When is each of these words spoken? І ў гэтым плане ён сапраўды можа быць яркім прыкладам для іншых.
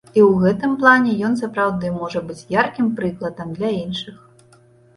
І 0.09 0.19
ў 0.19 0.45
гэтым 0.45 0.71
плане 0.83 1.13
ён 1.29 1.35
сапраўды 1.41 1.93
можа 1.99 2.23
быць 2.31 2.39
яркім 2.57 2.89
прыкладам 3.03 3.55
для 3.61 3.73
іншых. 3.83 4.15